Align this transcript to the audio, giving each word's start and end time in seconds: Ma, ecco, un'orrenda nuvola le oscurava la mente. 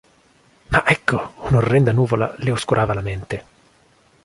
Ma, 0.69 0.83
ecco, 0.87 1.33
un'orrenda 1.47 1.91
nuvola 1.91 2.33
le 2.39 2.49
oscurava 2.51 2.95
la 2.95 3.01
mente. 3.09 3.45